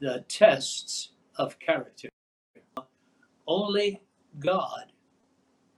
[0.00, 2.08] the tests of character.
[3.46, 4.02] Only
[4.38, 4.92] God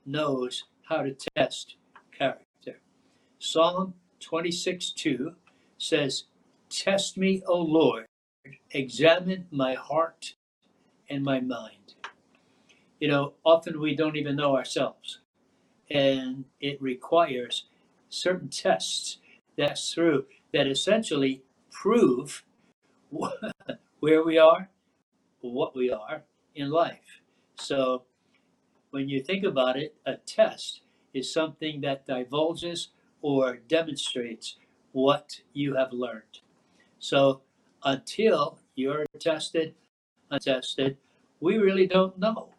[0.05, 1.75] knows how to test
[2.17, 2.79] character.
[3.39, 5.35] Psalm 26 2
[5.77, 6.25] says,
[6.69, 8.05] Test me, O Lord,
[8.71, 10.35] examine my heart
[11.09, 11.95] and my mind.
[12.99, 15.19] You know, often we don't even know ourselves,
[15.89, 17.65] and it requires
[18.09, 19.19] certain tests
[19.57, 22.43] that's through that essentially prove
[23.99, 24.69] where we are,
[25.41, 26.23] what we are
[26.55, 27.21] in life.
[27.59, 28.03] So
[28.91, 30.81] when you think about it, a test
[31.13, 32.89] is something that divulges
[33.21, 34.57] or demonstrates
[34.91, 36.41] what you have learned.
[36.99, 37.41] So
[37.83, 39.75] until you're tested,
[40.31, 40.97] untested,
[41.39, 42.49] we really don't know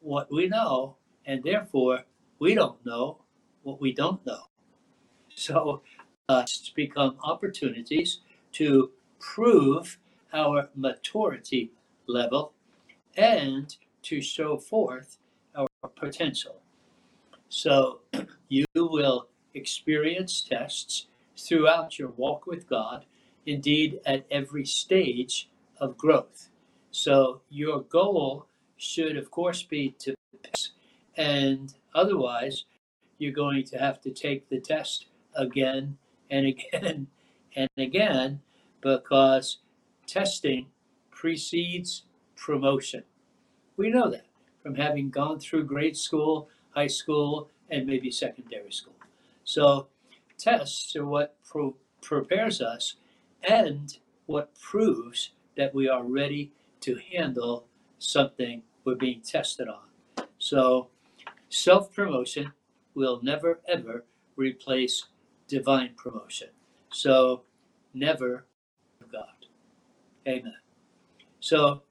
[0.00, 2.04] what we know, and therefore
[2.38, 3.18] we don't know
[3.62, 4.44] what we don't know.
[5.34, 5.82] So
[6.28, 8.20] uh, it's become opportunities
[8.52, 9.98] to prove
[10.32, 11.70] our maturity
[12.06, 12.52] level
[13.16, 15.18] and to show forth
[15.56, 16.60] our potential.
[17.48, 18.00] So
[18.48, 23.06] you will experience tests throughout your walk with God,
[23.46, 25.48] indeed, at every stage
[25.80, 26.50] of growth.
[26.90, 30.70] So your goal should, of course, be to pass,
[31.16, 32.64] and otherwise,
[33.18, 35.98] you're going to have to take the test again
[36.30, 37.06] and again
[37.56, 38.40] and again
[38.80, 39.58] because
[40.08, 40.66] testing
[41.10, 42.02] precedes
[42.34, 43.04] promotion.
[43.76, 44.26] We know that
[44.62, 48.94] from having gone through grade school, high school, and maybe secondary school.
[49.44, 49.88] So,
[50.36, 52.96] tests are what pro- prepares us
[53.48, 57.66] and what proves that we are ready to handle
[57.98, 60.26] something we're being tested on.
[60.38, 60.88] So,
[61.50, 62.52] self promotion
[62.94, 64.04] will never ever
[64.36, 65.06] replace
[65.46, 66.48] divine promotion.
[66.92, 67.42] So,
[67.94, 68.47] never.
[70.28, 70.54] Amen.
[71.40, 71.82] So,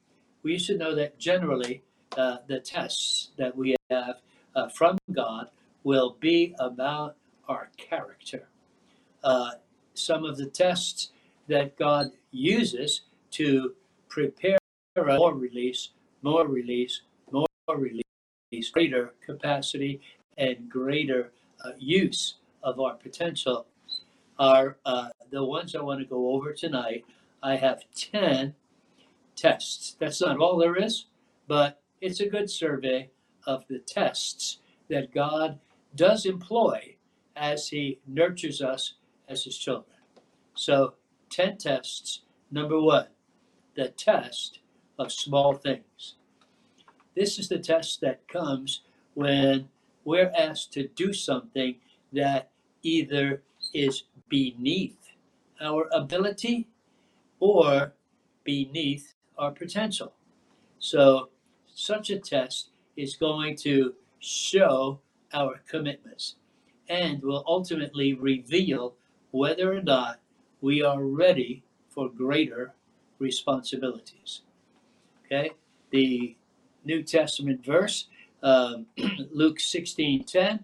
[0.44, 1.82] we should know that generally
[2.16, 4.18] uh, the tests that we have
[4.56, 5.50] uh, from God
[5.84, 7.16] will be about
[7.48, 8.48] our character.
[9.24, 9.52] Uh,
[9.94, 11.12] some of the tests
[11.48, 13.74] that God uses to
[14.08, 14.58] prepare
[14.96, 15.90] more release,
[16.22, 20.02] more release, more release, greater capacity,
[20.38, 21.32] and greater
[21.66, 23.66] uh, use of our potential
[24.40, 27.06] are uh, the ones I want to go over tonight.
[27.42, 28.56] I have 10
[29.36, 29.96] tests.
[30.00, 31.06] That's not all there is,
[31.48, 33.12] but it's a good survey
[33.46, 34.60] of the tests
[34.90, 35.60] that God
[35.96, 36.96] does employ
[37.36, 38.96] as He nurtures us
[39.28, 39.98] as His children.
[40.54, 40.96] So,
[41.30, 42.22] 10 tests.
[42.50, 43.08] Number one,
[43.76, 44.60] the test
[44.98, 46.16] of small things.
[47.16, 48.82] This is the test that comes
[49.14, 49.70] when
[50.06, 51.76] we're asked to do something
[52.14, 52.52] that
[52.84, 53.44] either
[53.74, 55.12] is beneath
[55.60, 56.68] our ability
[57.40, 57.94] or
[58.44, 60.14] beneath our potential.
[60.80, 61.30] So,
[61.74, 65.00] such a test is going to show
[65.34, 66.36] our commitments
[66.90, 68.96] and will ultimately reveal
[69.32, 70.20] whether or not
[70.62, 72.74] we are ready for greater
[73.20, 74.42] responsibilities.
[75.26, 75.52] Okay,
[75.92, 76.36] the
[76.86, 78.08] New Testament verse,
[78.42, 78.86] um,
[79.34, 80.60] Luke 16 10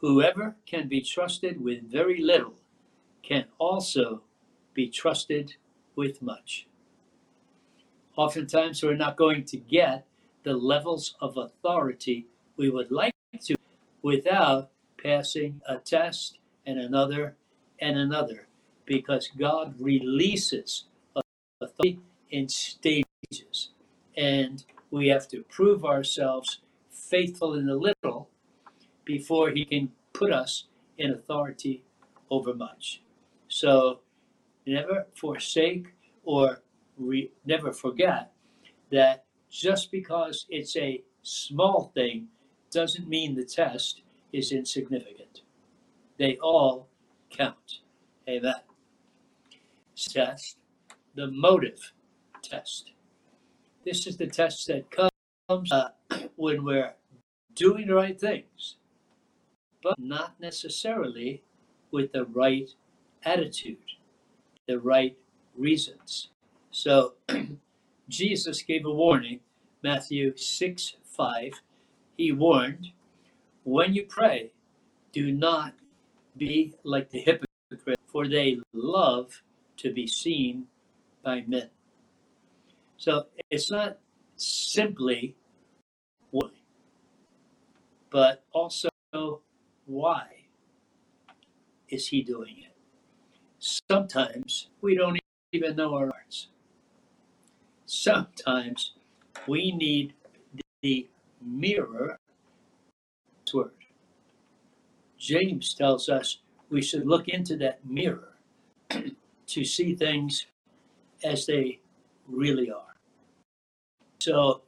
[0.00, 2.54] Whoever can be trusted with very little
[3.22, 4.22] can also
[4.74, 5.56] be trusted
[5.96, 6.68] with much.
[8.16, 10.06] Oftentimes, we're not going to get
[10.44, 12.26] the levels of authority
[12.56, 13.56] we would like to
[14.02, 14.70] without
[15.02, 17.36] passing a test and another
[17.80, 18.48] and another
[18.86, 20.84] because God releases
[21.60, 23.70] authority in stages.
[24.16, 28.30] And we have to prove ourselves faithful in the little
[29.04, 30.64] before he can put us
[30.98, 31.84] in authority
[32.30, 33.02] over much.
[33.48, 34.00] So
[34.66, 35.86] never forsake
[36.24, 36.62] or
[36.98, 38.32] re- never forget
[38.90, 42.28] that just because it's a small thing
[42.70, 45.42] doesn't mean the test is insignificant.
[46.18, 46.88] They all
[47.30, 47.80] count.
[48.28, 48.54] Amen.
[49.96, 50.58] Test,
[51.14, 51.92] the motive
[52.42, 52.92] test.
[53.84, 55.90] This is the test that comes uh,
[56.36, 56.94] when we're
[57.54, 58.76] doing the right things
[59.86, 61.44] but not necessarily
[61.92, 62.68] with the right
[63.24, 63.78] attitude,
[64.66, 65.16] the right
[65.56, 66.28] reasons.
[66.70, 67.14] So
[68.08, 69.40] Jesus gave a warning,
[69.82, 71.52] Matthew 6 5.
[72.16, 72.90] He warned,
[73.64, 74.52] When you pray,
[75.12, 75.74] do not
[76.36, 79.42] be like the hypocrite, for they love
[79.78, 80.66] to be seen
[81.24, 81.70] by men.
[82.96, 83.98] So it's not
[84.36, 85.36] simply
[86.30, 86.50] why,
[88.10, 88.88] but also
[89.86, 90.26] why
[91.88, 92.75] is he doing it?
[93.66, 95.18] Sometimes we don't
[95.52, 96.48] even know our hearts.
[97.86, 98.92] sometimes
[99.46, 100.14] we need
[100.82, 101.08] the
[101.42, 102.18] mirror
[103.54, 103.72] word.
[105.18, 106.38] James tells us
[106.70, 108.34] we should look into that mirror
[109.48, 110.46] to see things
[111.24, 111.80] as they
[112.28, 112.96] really are.
[114.20, 114.62] So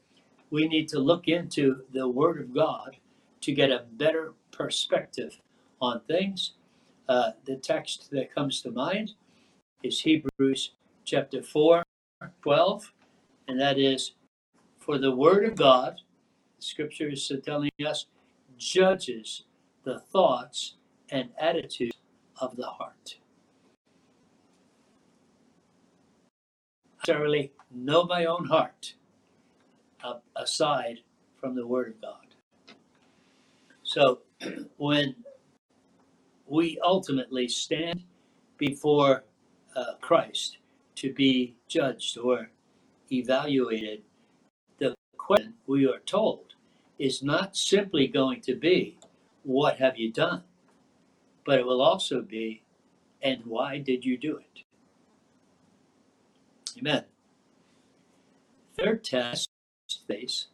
[0.50, 2.96] we need to look into the Word of God
[3.42, 5.40] to get a better perspective
[5.80, 6.52] on things.
[7.08, 9.12] Uh, the text that comes to mind
[9.82, 10.72] is Hebrews
[11.04, 11.82] chapter 4,
[12.42, 12.92] 12,
[13.48, 14.12] and that is
[14.78, 16.00] For the Word of God,
[16.58, 18.06] Scripture is telling us,
[18.58, 19.44] judges
[19.84, 20.76] the thoughts
[21.10, 21.96] and attitudes
[22.40, 23.18] of the heart.
[27.08, 28.94] I know my own heart
[30.04, 31.00] uh, aside
[31.40, 32.26] from the Word of God.
[33.82, 34.20] So
[34.76, 35.14] when
[36.48, 38.02] we ultimately stand
[38.56, 39.24] before
[39.76, 40.58] uh, Christ
[40.96, 42.50] to be judged or
[43.12, 44.02] evaluated,
[44.78, 46.54] the question we are told
[46.98, 48.98] is not simply going to be,
[49.44, 50.42] What have you done?
[51.44, 52.62] but it will also be,
[53.22, 54.64] And why did you do it?
[56.78, 57.04] Amen.
[58.78, 59.48] Third test
[60.06, 60.48] face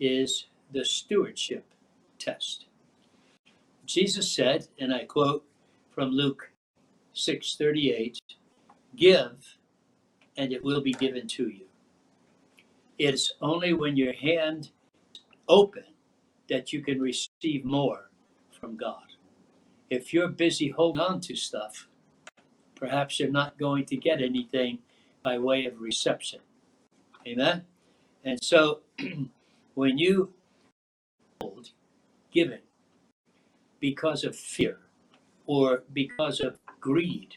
[0.00, 1.64] is the stewardship
[2.18, 2.66] test.
[3.90, 5.44] Jesus said, and I quote
[5.90, 6.52] from Luke
[7.12, 8.20] 6:38,
[8.94, 9.58] "Give,
[10.36, 11.68] and it will be given to you."
[12.98, 14.70] It's only when your hand
[15.48, 15.96] open
[16.46, 18.12] that you can receive more
[18.52, 19.16] from God.
[19.88, 21.88] If you're busy holding on to stuff,
[22.76, 24.84] perhaps you're not going to get anything
[25.24, 26.42] by way of reception.
[27.26, 27.66] Amen?
[28.22, 28.82] And so
[29.74, 30.32] when you
[31.40, 31.72] hold
[32.30, 32.62] giving
[33.80, 34.78] because of fear
[35.46, 37.36] or because of greed,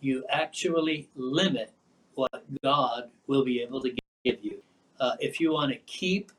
[0.00, 1.72] you actually limit
[2.14, 4.62] what God will be able to give you.
[4.98, 6.32] Uh, if you want to keep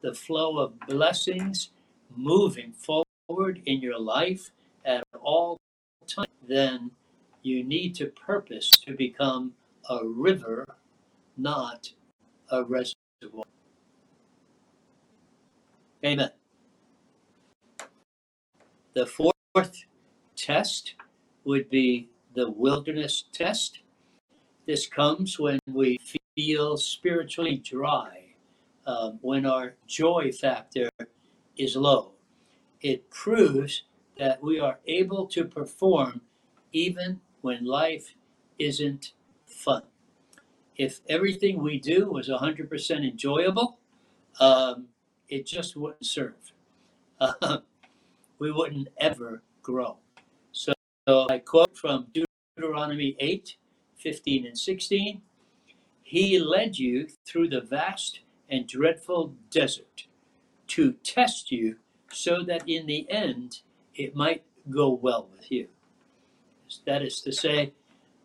[0.00, 1.70] the flow of blessings
[2.16, 4.50] moving forward in your life
[4.84, 5.58] at all
[6.06, 6.90] times, then
[7.42, 9.52] you need to purpose to become
[9.88, 10.64] a river,
[11.36, 11.92] not
[12.50, 13.44] a reservoir.
[16.04, 16.30] Amen.
[19.00, 19.86] The fourth
[20.36, 20.94] test
[21.44, 23.80] would be the wilderness test.
[24.66, 25.96] This comes when we
[26.36, 28.34] feel spiritually dry,
[28.84, 30.90] um, when our joy factor
[31.56, 32.12] is low.
[32.82, 33.84] It proves
[34.18, 36.20] that we are able to perform
[36.70, 38.12] even when life
[38.58, 39.14] isn't
[39.46, 39.84] fun.
[40.76, 43.78] If everything we do was 100% enjoyable,
[44.38, 44.88] um,
[45.30, 46.52] it just wouldn't serve.
[47.18, 47.60] Uh,
[48.40, 49.98] we wouldn't ever grow.
[50.50, 50.72] So,
[51.06, 52.08] so I quote from
[52.56, 53.56] Deuteronomy 8
[53.98, 55.20] 15 and 16
[56.02, 60.06] He led you through the vast and dreadful desert
[60.68, 61.76] to test you
[62.10, 63.60] so that in the end
[63.94, 65.68] it might go well with you.
[66.86, 67.72] That is to say,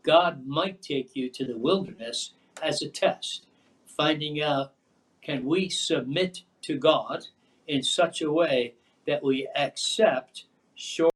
[0.03, 3.47] God might take you to the wilderness as a test,
[3.85, 4.73] finding out
[5.21, 7.27] can we submit to God
[7.67, 8.75] in such a way
[9.05, 11.13] that we accept short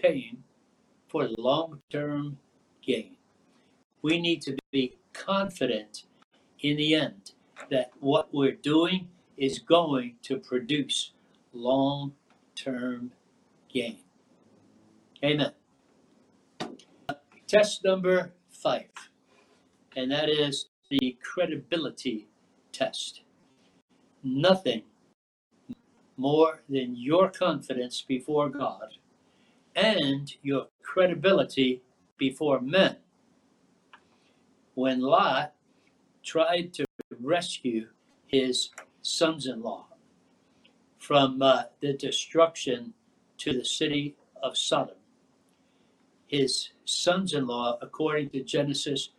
[0.00, 0.42] pain
[1.08, 2.38] for long term
[2.82, 3.16] gain.
[4.02, 6.04] We need to be confident
[6.60, 7.32] in the end
[7.70, 11.12] that what we're doing is going to produce
[11.52, 12.12] long
[12.54, 13.12] term
[13.68, 13.98] gain.
[15.24, 15.52] Amen.
[17.46, 18.90] Test number five,
[19.94, 22.28] and that is the credibility
[22.72, 23.22] test.
[24.22, 24.82] Nothing
[26.16, 28.94] more than your confidence before God
[29.74, 31.82] and your credibility
[32.16, 32.96] before men.
[34.74, 35.52] When Lot
[36.24, 36.84] tried to
[37.20, 37.88] rescue
[38.26, 38.70] his
[39.02, 39.86] sons in law
[40.98, 42.94] from uh, the destruction
[43.38, 44.96] to the city of Sodom,
[46.26, 49.10] his sons in law, according to Genesis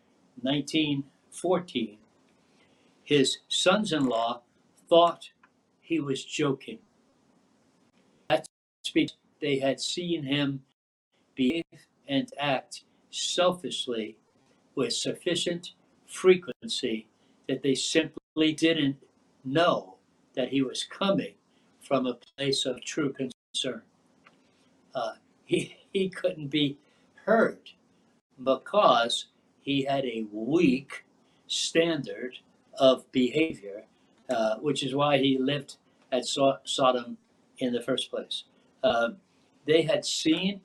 [0.44, 1.98] 19:14,
[3.04, 4.42] his sons in law
[4.90, 5.30] thought
[5.80, 6.80] he was joking
[9.42, 10.64] they had seen him
[11.36, 11.64] behave
[12.08, 14.18] and act selfishly
[14.76, 15.74] with sufficient
[16.08, 17.08] frequency
[17.48, 18.98] that they simply didn't
[19.44, 19.96] know
[20.36, 21.34] that he was coming
[21.82, 23.82] from a place of true concern.
[24.94, 25.14] Uh,
[25.46, 26.78] he, he couldn't be
[27.26, 27.72] heard
[28.44, 29.28] because
[29.62, 31.06] he had a weak
[31.48, 32.40] standard
[32.80, 33.86] of behavior,
[34.30, 35.78] uh, which is why he lived
[36.12, 37.18] at so- Sodom
[37.58, 38.44] in the first place.
[38.84, 39.10] Uh,
[39.66, 40.62] they had seen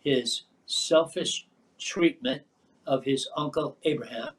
[0.00, 1.46] his selfish
[1.78, 2.42] treatment
[2.86, 4.30] of his uncle Abraham,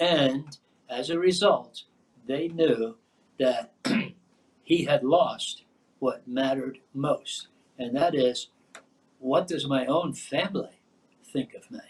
[0.00, 1.84] and as a result,
[2.26, 2.96] they knew
[3.38, 3.72] that
[4.64, 5.64] he had lost
[5.98, 8.48] what mattered most, and that is,
[9.18, 10.80] what does my own family
[11.24, 11.80] think of me?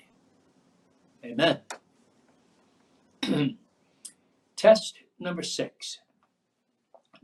[1.25, 1.61] Amen.
[4.57, 5.99] test number six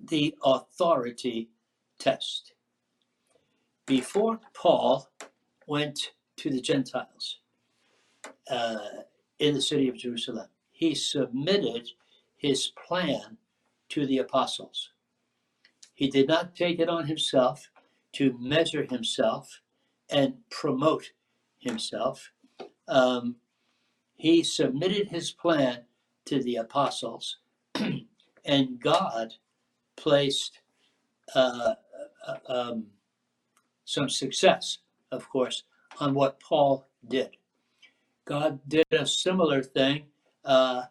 [0.08, 1.48] the authority
[1.98, 2.51] test.
[3.86, 5.08] Before Paul
[5.66, 7.38] went to the Gentiles
[8.50, 8.78] uh,
[9.38, 11.88] in the city of Jerusalem, he submitted
[12.36, 13.36] his plan
[13.90, 14.90] to the apostles.
[15.94, 17.68] He did not take it on himself
[18.12, 19.60] to measure himself
[20.10, 21.10] and promote
[21.58, 22.32] himself.
[22.88, 23.36] Um,
[24.16, 25.84] he submitted his plan
[26.26, 27.38] to the apostles,
[28.44, 29.34] and God
[29.96, 30.60] placed
[31.34, 31.74] uh,
[32.26, 32.86] uh, um,
[33.92, 34.78] some success,
[35.10, 35.64] of course,
[36.00, 37.36] on what Paul did.
[38.24, 40.04] God did a similar thing
[40.44, 40.84] uh,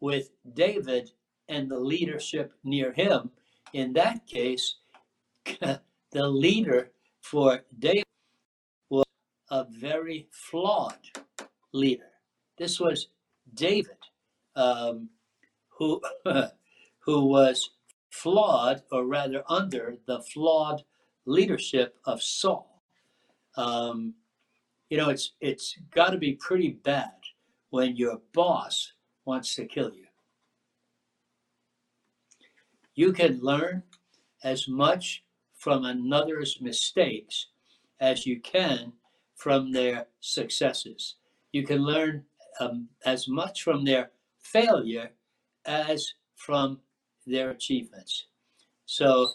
[0.00, 1.10] with David
[1.48, 3.30] and the leadership near him.
[3.72, 4.76] In that case,
[5.60, 6.92] the leader
[7.22, 8.04] for David
[8.88, 9.06] was
[9.50, 11.04] a very flawed
[11.72, 12.12] leader.
[12.56, 13.08] This was
[13.54, 13.98] David,
[14.54, 15.08] um,
[15.70, 16.00] who
[17.00, 17.70] who was
[18.10, 20.84] flawed, or rather under the flawed
[21.26, 22.82] leadership of Saul.
[23.56, 24.14] Um,
[24.90, 27.12] you know, it's it's got to be pretty bad
[27.70, 28.92] when your boss
[29.24, 30.06] wants to kill you.
[32.94, 33.82] You can learn
[34.44, 35.24] as much
[35.56, 37.46] from another's mistakes
[38.00, 38.92] as you can
[39.34, 41.16] from their successes.
[41.52, 42.24] You can learn
[42.60, 45.10] um, as much from their failure
[45.64, 46.78] as from
[47.26, 48.26] their achievements.
[48.86, 49.28] So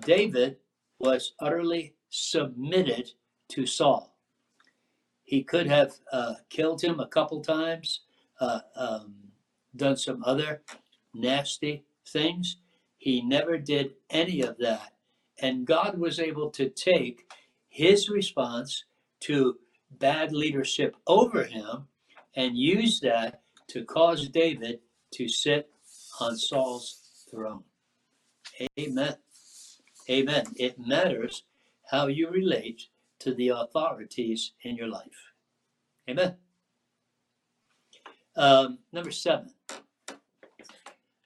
[0.00, 0.56] David
[0.98, 3.10] was utterly submitted
[3.48, 4.16] to Saul.
[5.24, 8.00] He could have uh, killed him a couple times,
[8.40, 9.14] uh, um,
[9.74, 10.62] done some other
[11.14, 12.58] nasty things.
[12.98, 14.92] He never did any of that.
[15.40, 17.30] And God was able to take
[17.68, 18.84] his response
[19.20, 19.58] to
[19.98, 21.88] bad leadership over him
[22.36, 24.80] and use that to cause David
[25.12, 25.68] to sit
[26.20, 27.64] on Saul's throne.
[28.78, 29.16] Amen.
[30.08, 30.44] Amen.
[30.56, 31.44] It matters
[31.90, 32.88] how you relate
[33.20, 35.32] to the authorities in your life.
[36.08, 36.36] Amen.
[38.36, 39.50] Um, number seven,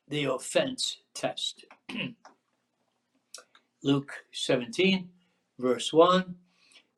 [0.08, 1.64] the offense test.
[3.82, 5.08] Luke 17,
[5.58, 6.36] verse 1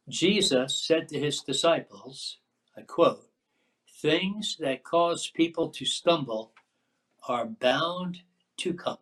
[0.09, 2.39] Jesus said to his disciples,
[2.77, 3.29] I quote,
[4.01, 6.53] things that cause people to stumble
[7.29, 8.19] are bound
[8.59, 8.99] to come.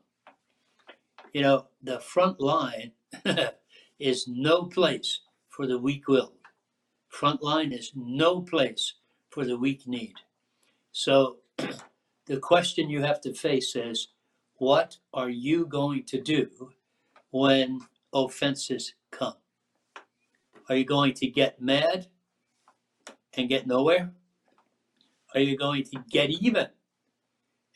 [1.32, 2.92] You know, the front line
[3.98, 6.32] is no place for the weak willed.
[7.08, 8.94] Front line is no place
[9.30, 10.14] for the weak kneed.
[10.92, 11.38] So
[12.26, 14.08] the question you have to face is
[14.56, 16.48] what are you going to do
[17.30, 17.80] when
[18.12, 19.34] offenses come?
[20.68, 22.06] Are you going to get mad
[23.34, 24.12] and get nowhere?
[25.34, 26.68] Are you going to get even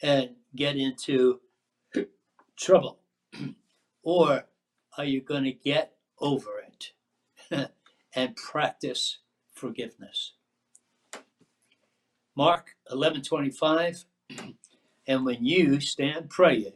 [0.03, 1.41] and get into
[2.57, 3.01] trouble?
[4.05, 4.45] or
[4.99, 7.71] are you going to get over it
[8.15, 9.19] and practice
[9.55, 10.35] forgiveness?
[12.37, 14.05] Mark 11:25
[15.09, 16.73] and when you stand praying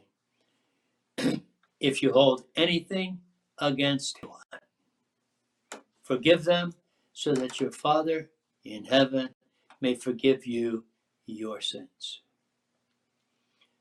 [1.81, 3.21] if you hold anything
[3.61, 4.61] against one
[6.05, 6.73] forgive them
[7.13, 8.31] so that your father
[8.65, 9.31] in heaven
[9.81, 10.85] may forgive you
[11.27, 12.23] your sins.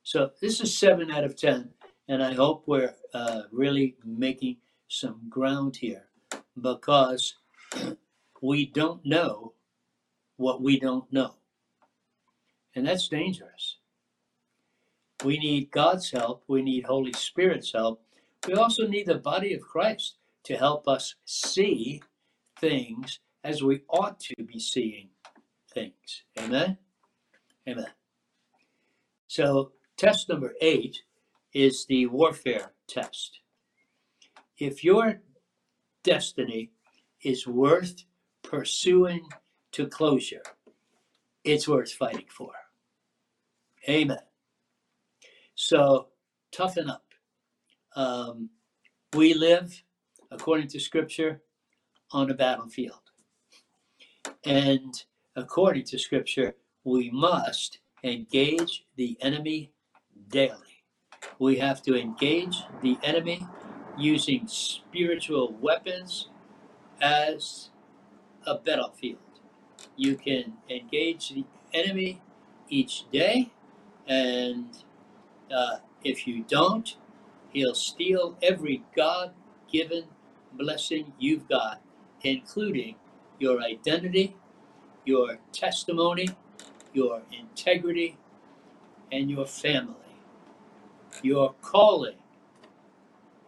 [0.04, 1.70] So this is 7 out of 10
[2.08, 6.06] and I hope we're uh, really making some ground here
[6.60, 7.36] because
[8.42, 9.54] we don't know
[10.38, 11.36] what we don't know.
[12.76, 13.78] And that's dangerous.
[15.24, 16.44] We need God's help.
[16.48, 18.02] We need Holy Spirit's help.
[18.48, 22.02] We also need the body of Christ to help us see
[22.60, 25.10] things as we ought to be seeing
[25.74, 26.24] things.
[26.40, 26.78] Amen?
[27.68, 27.88] Amen.
[29.28, 31.02] So, test number eight
[31.58, 33.40] is the warfare test.
[34.60, 35.22] If your
[36.04, 36.70] destiny
[37.24, 38.04] is worth
[38.44, 39.28] pursuing
[39.72, 40.44] to closure,
[41.44, 42.52] it's worth fighting for.
[43.90, 44.20] Amen.
[45.56, 46.10] So
[46.52, 47.06] toughen up.
[47.96, 48.52] Um,
[49.16, 49.82] we live,
[50.30, 51.42] according to Scripture,
[52.12, 53.02] on a battlefield.
[54.46, 54.94] And
[55.36, 59.72] according to Scripture, we must engage the enemy
[60.30, 60.67] daily
[61.40, 63.48] we have to engage the enemy
[63.98, 66.30] using spiritual weapons
[67.02, 67.70] as
[68.46, 69.20] a battlefield.
[69.98, 72.22] You can engage the enemy
[72.70, 73.50] each day
[74.08, 74.78] And
[75.52, 76.98] uh, if you don't,
[77.52, 79.34] he'll steal every God
[79.72, 80.06] given
[80.54, 81.82] blessing you've got,
[82.24, 82.96] including
[83.40, 84.36] your identity,
[85.06, 86.30] your testimony,
[86.94, 88.18] your integrity,
[89.12, 90.07] and your family,
[91.24, 92.18] your calling,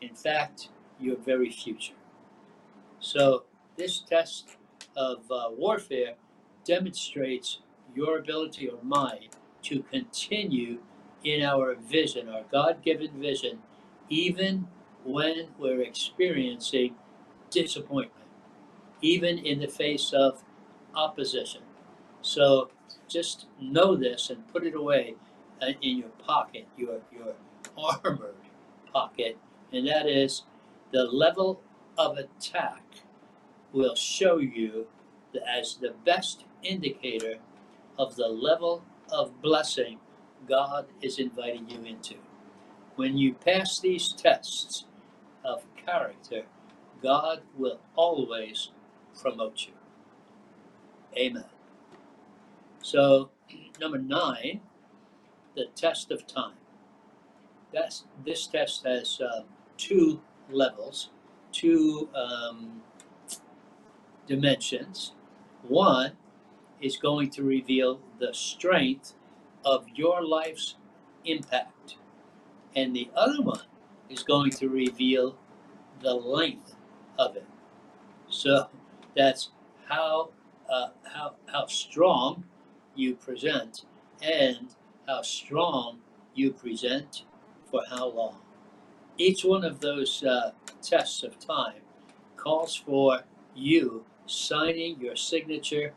[0.01, 1.93] in fact, your very future.
[2.99, 3.43] So,
[3.77, 4.57] this test
[4.95, 6.15] of uh, warfare
[6.65, 7.59] demonstrates
[7.95, 9.29] your ability or mine
[9.63, 10.79] to continue
[11.23, 13.59] in our vision, our God given vision,
[14.09, 14.67] even
[15.03, 16.95] when we're experiencing
[17.49, 18.27] disappointment,
[19.01, 20.43] even in the face of
[20.95, 21.61] opposition.
[22.21, 22.69] So
[23.07, 25.15] just know this and put it away
[25.61, 27.33] uh, in your pocket, your, your
[27.79, 28.35] armored
[28.93, 29.37] pocket,
[29.73, 30.43] and that is
[30.91, 31.61] the level
[31.97, 32.83] of attack
[33.73, 34.87] will show you
[35.47, 37.35] as the best indicator
[37.97, 39.99] of the level of blessing
[40.47, 42.15] God is inviting you into.
[42.95, 44.85] When you pass these tests
[45.45, 46.43] of character,
[47.03, 48.71] God will always
[49.21, 49.73] promote you.
[51.17, 51.45] Amen.
[52.81, 53.31] So,
[53.81, 54.61] number nine,
[55.55, 56.58] the test of time.
[57.73, 59.43] That's this test has uh,
[59.77, 61.09] two levels,
[61.51, 62.81] two um,
[64.27, 65.13] dimensions.
[65.67, 66.13] One
[66.81, 69.13] is going to reveal the strength
[69.65, 70.75] of your life's
[71.25, 71.97] impact,
[72.75, 73.65] and the other one
[74.09, 75.37] is going to reveal
[76.01, 76.75] the length
[77.17, 77.45] of it.
[78.29, 78.67] So
[79.15, 79.51] that's
[79.87, 80.29] how
[80.69, 82.45] uh, how how strong
[82.95, 83.85] you present
[84.21, 84.75] and
[85.07, 85.99] how strong
[86.35, 87.25] you present
[87.69, 88.37] for how long.
[89.17, 91.81] Each one of those uh, tests of time
[92.37, 93.21] calls for
[93.55, 95.93] you signing your signature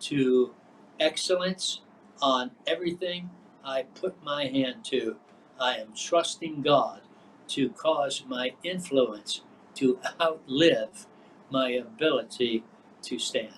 [0.00, 0.54] to
[0.98, 1.80] excellence
[2.20, 3.30] on everything
[3.64, 5.16] I put my hand to.
[5.60, 7.02] I am trusting God
[7.48, 9.42] to cause my influence
[9.76, 11.06] to outlive
[11.50, 12.64] my ability
[13.02, 13.52] to stand.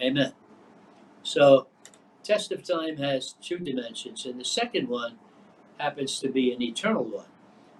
[0.00, 0.32] Amen.
[1.22, 1.68] So,
[2.22, 5.18] test of time has two dimensions, and the second one
[5.78, 7.26] happens to be an eternal one.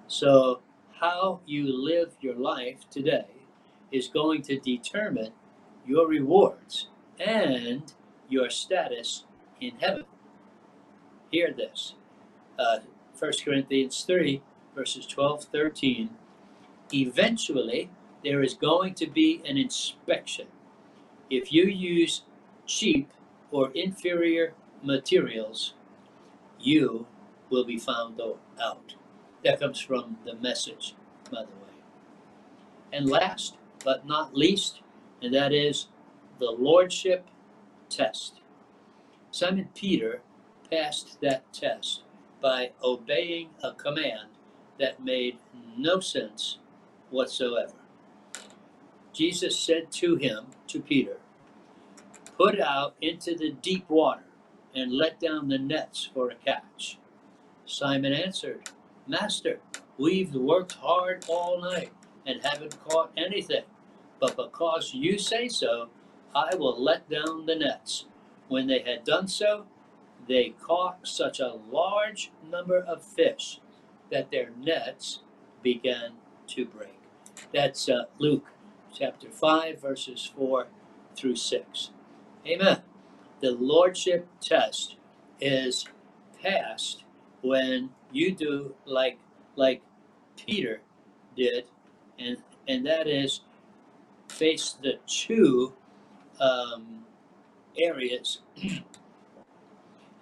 [0.07, 0.61] So,
[1.01, 3.27] how you live your life today
[3.93, 5.33] is going to determine
[5.87, 7.93] your rewards and
[8.29, 9.25] your status
[9.61, 10.05] in heaven.
[11.31, 11.95] Hear this.
[12.59, 12.79] Uh,
[13.19, 14.43] 1 Corinthians 3,
[14.75, 16.11] verses 12, 13.
[16.93, 17.91] Eventually,
[18.25, 20.47] there is going to be an inspection.
[21.31, 22.23] If you use
[22.67, 23.11] cheap
[23.51, 25.75] or inferior materials,
[26.61, 27.07] you
[27.51, 28.95] will be found out.
[29.45, 30.95] That comes from the message,
[31.31, 31.77] by the way.
[32.93, 34.81] And last but not least,
[35.23, 35.89] and that is
[36.39, 37.27] the lordship
[37.89, 38.41] test.
[39.31, 40.23] Simon Peter
[40.71, 42.03] passed that test
[42.41, 44.29] by obeying a command
[44.79, 45.39] that made
[45.77, 46.59] no sense
[47.11, 47.73] whatsoever.
[49.13, 51.19] Jesus said to him, to Peter,
[52.37, 54.23] Put out into the deep water
[54.75, 56.99] and let down the nets for a catch.
[57.69, 58.71] Simon answered,
[59.07, 59.61] Master,
[59.99, 61.93] we've worked hard all night
[62.27, 63.65] and haven't caught anything.
[64.19, 65.91] But because you say so,
[66.35, 68.07] I will let down the nets.
[68.49, 69.67] When they had done so,
[70.27, 73.61] they caught such a large number of fish
[74.11, 75.21] that their nets
[75.63, 76.13] began
[76.49, 76.99] to break.
[77.53, 78.47] That's uh, Luke
[78.93, 80.69] chapter 5, verses 4
[81.15, 81.91] through 6.
[82.47, 82.81] Amen.
[83.41, 84.97] The Lordship test
[85.41, 85.87] is
[86.43, 87.05] passed
[87.43, 89.19] when you do like
[89.57, 89.83] like
[90.37, 90.81] Peter
[91.37, 91.65] did,
[92.19, 93.41] and and that is
[94.29, 95.73] face the two
[96.41, 97.05] um,
[97.79, 98.41] areas.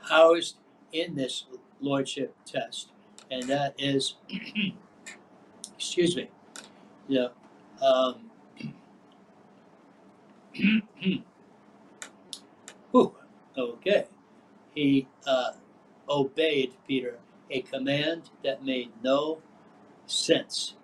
[0.09, 0.57] Housed
[0.93, 1.47] in this
[1.81, 2.91] lordship test,
[3.31, 4.15] and that is,
[5.75, 6.31] excuse me,
[7.09, 7.29] yeah,
[7.83, 8.31] um,
[13.59, 14.07] okay,
[14.75, 15.53] he uh,
[16.09, 17.19] obeyed Peter
[17.51, 19.39] a command that made no
[20.07, 20.75] sense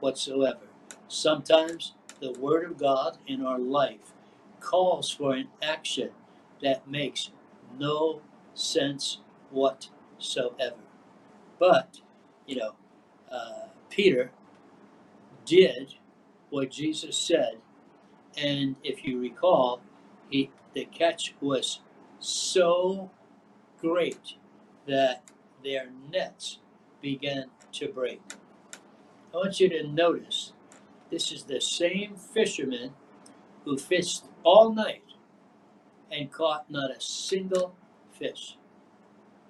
[0.00, 0.66] whatsoever.
[1.08, 4.12] Sometimes the Word of God in our life
[4.60, 6.10] calls for an action
[6.62, 7.30] that makes
[7.78, 8.22] no
[8.54, 9.18] sense
[9.50, 10.76] whatsoever.
[11.58, 12.00] But,
[12.46, 12.74] you know,
[13.30, 14.30] uh, Peter
[15.44, 15.94] did
[16.50, 17.58] what Jesus said,
[18.36, 19.80] and if you recall,
[20.30, 21.80] he the catch was
[22.18, 23.10] so
[23.80, 24.34] great
[24.88, 25.24] that
[25.64, 26.60] their nets
[27.02, 28.20] began to break.
[29.34, 30.52] I want you to notice
[31.10, 32.92] this is the same fisherman
[33.64, 35.04] who fished all night
[36.12, 37.74] and caught not a single
[38.12, 38.56] fish.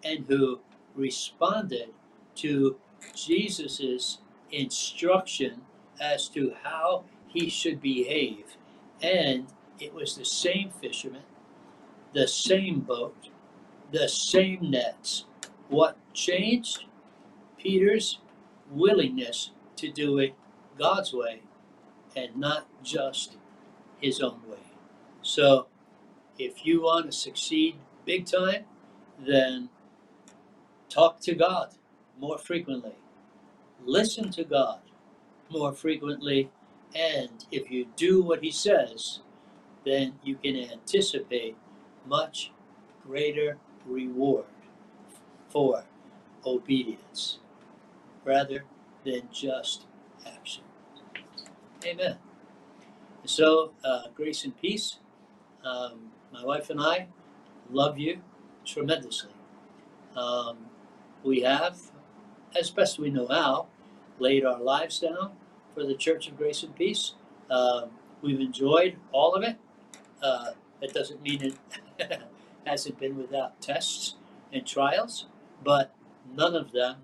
[0.04, 0.60] and who
[0.94, 1.90] responded
[2.36, 2.76] to
[3.14, 4.18] Jesus's
[4.52, 5.62] instruction
[6.00, 8.56] as to how he should behave.
[9.02, 9.46] And
[9.80, 11.22] it was the same fishermen,
[12.14, 13.30] the same boat,
[13.92, 15.24] the same nets.
[15.68, 16.84] What changed?
[17.58, 18.20] Peter's
[18.70, 20.34] willingness to do it
[20.78, 21.42] God's way
[22.14, 23.36] and not just
[24.00, 24.58] his own way.
[25.22, 25.66] So,
[26.38, 28.64] if you want to succeed big time,
[29.18, 29.70] then
[30.88, 31.74] talk to God
[32.18, 32.94] more frequently.
[33.84, 34.80] Listen to God
[35.50, 36.50] more frequently.
[36.94, 39.20] And if you do what He says,
[39.84, 41.56] then you can anticipate
[42.06, 42.52] much
[43.06, 44.44] greater reward
[45.48, 45.84] for
[46.44, 47.38] obedience
[48.24, 48.64] rather
[49.04, 49.86] than just
[50.26, 50.64] action.
[51.84, 52.16] Amen.
[53.24, 54.98] So, uh, grace and peace.
[55.64, 57.08] Um, my wife and I
[57.70, 58.20] love you
[58.64, 59.32] tremendously.
[60.16, 60.58] Um,
[61.24, 61.78] we have,
[62.58, 63.66] as best we know how,
[64.18, 65.32] laid our lives down
[65.74, 67.14] for the Church of Grace and Peace.
[67.50, 67.90] Um,
[68.22, 69.56] we've enjoyed all of it.
[70.22, 71.52] Uh, that doesn't mean
[71.98, 72.20] it
[72.66, 74.16] hasn't been without tests
[74.52, 75.26] and trials,
[75.64, 75.94] but
[76.34, 76.96] none of them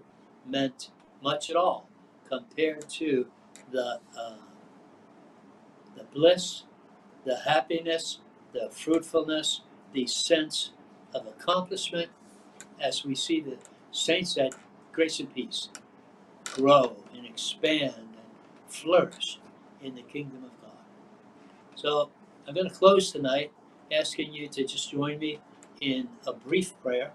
[0.47, 0.91] meant
[1.23, 1.89] much at all
[2.29, 3.27] compared to
[3.71, 4.37] the uh,
[5.97, 6.65] the bliss,
[7.25, 8.19] the happiness,
[8.53, 9.61] the fruitfulness,
[9.93, 10.73] the sense
[11.15, 12.11] of accomplishment
[12.81, 13.57] as we see the
[13.91, 14.55] saints at
[14.93, 15.69] grace and peace
[16.45, 18.09] grow and expand and
[18.69, 19.39] flourish
[19.83, 20.79] in the kingdom of God.
[21.75, 22.11] So
[22.47, 23.53] I'm going to close tonight
[23.93, 25.41] asking you to just join me
[25.83, 27.13] in a brief prayer.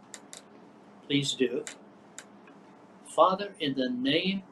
[1.07, 1.65] Please do.
[3.07, 4.43] Father, in the name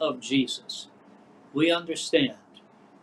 [0.00, 0.88] of Jesus,
[1.54, 2.36] we understand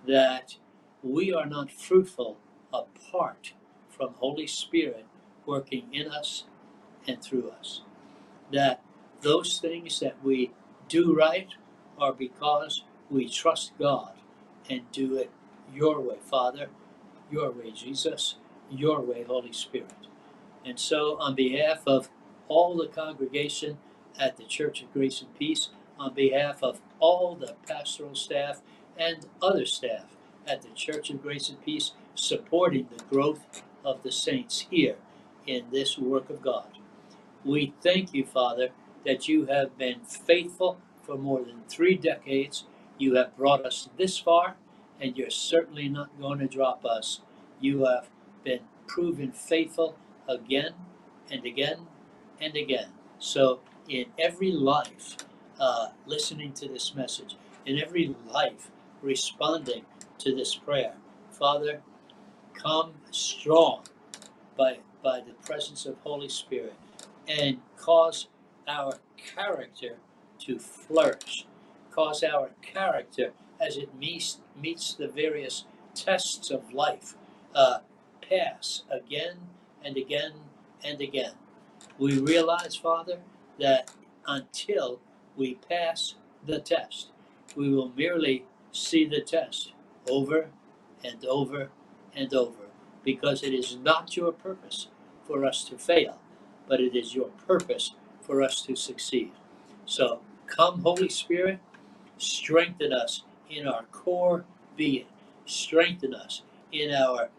[0.08, 0.58] that
[1.04, 2.38] we are not fruitful
[2.74, 3.54] apart
[3.90, 5.06] from Holy Spirit
[5.46, 6.46] working in us
[7.08, 7.82] and through us.
[8.54, 8.82] That
[9.22, 10.52] those things that we
[10.90, 11.50] do right
[12.00, 14.14] are because we trust God
[14.70, 15.32] and do it
[15.74, 16.70] your way, Father,
[17.32, 18.38] your way, Jesus,
[18.72, 20.09] your way, Holy Spirit.
[20.66, 22.10] And so, on behalf of
[22.48, 23.78] all the congregation
[24.20, 28.62] at the Church of Grace and Peace, on behalf of all the pastoral staff
[28.98, 30.16] and other staff
[30.48, 34.96] at the Church of Grace and Peace, supporting the growth of the saints here
[35.48, 36.68] in this work of God.
[37.46, 38.70] We thank you, Father,
[39.06, 42.66] that you have been faithful for more than three decades.
[42.98, 44.56] You have brought us this far,
[45.00, 47.22] and you're certainly not going to drop us.
[47.62, 48.10] You have
[48.44, 49.96] been proven faithful
[50.30, 50.74] again
[51.32, 51.80] and again
[52.40, 52.90] and again.
[53.18, 55.18] So, in every life,
[55.60, 58.70] uh, listening to this message, in every life,
[59.02, 59.84] responding
[60.20, 60.94] to this prayer,
[61.32, 61.82] Father,
[62.54, 63.84] come strong
[64.58, 66.76] by, by the presence of Holy Spirit
[67.28, 68.28] and cause
[68.68, 69.98] our character
[70.40, 71.46] to flourish,
[71.92, 77.16] cause our character as it meets, meets the various tests of life,
[77.54, 77.80] uh,
[78.22, 79.38] pass again
[79.84, 80.34] and again
[80.84, 81.34] and again.
[81.98, 83.20] We realize, Father,
[83.60, 83.92] that
[84.28, 85.00] until
[85.36, 86.16] we pass
[86.46, 87.10] the test,
[87.56, 89.74] we will merely see the test
[90.10, 90.50] over
[91.04, 91.70] and over
[92.16, 92.64] and over
[93.04, 94.88] because it is not your purpose
[95.26, 96.20] for us to fail,
[96.68, 99.32] but it is your purpose for us to succeed.
[99.86, 101.60] So come, Holy Spirit,
[102.18, 105.06] strengthen us in our core being,
[105.46, 107.30] strengthen us in our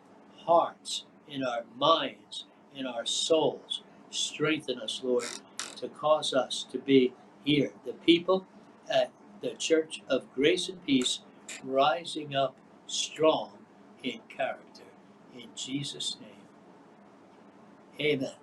[0.44, 3.83] hearts, in our minds, in our souls.
[4.11, 5.25] Strengthen us, Lord,
[5.77, 7.12] to cause us to be
[7.45, 8.47] here, the people
[8.90, 9.11] at
[9.43, 11.21] the Church of Grace and Peace,
[11.64, 13.53] rising up strong
[14.03, 14.85] in character.
[15.35, 16.31] In Jesus' name,
[18.01, 18.39] amen.